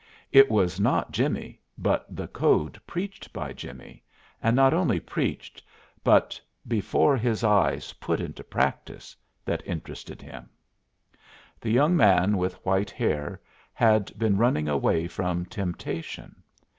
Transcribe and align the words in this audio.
It 0.31 0.49
was 0.49 0.79
not 0.79 1.11
Jimmie, 1.11 1.61
but 1.77 2.07
the 2.09 2.27
code 2.27 2.81
preached 2.87 3.31
by 3.31 3.53
Jimmie, 3.53 4.01
and 4.41 4.55
not 4.55 4.73
only 4.73 4.99
preached 4.99 5.61
but 6.03 6.41
before 6.67 7.15
his 7.15 7.43
eyes 7.43 7.93
put 7.93 8.19
into 8.19 8.43
practice, 8.43 9.15
that 9.45 9.61
interested 9.63 10.19
him. 10.19 10.49
The 11.59 11.69
young 11.69 11.95
man 11.95 12.35
with 12.37 12.55
white 12.65 12.89
hair 12.89 13.39
had 13.73 14.11
been 14.17 14.37
running 14.39 14.67
away 14.67 15.07
from 15.07 15.45
temptation. 15.45 16.41